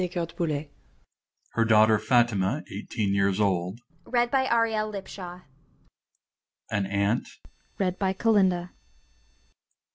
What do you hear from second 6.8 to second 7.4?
AUNT.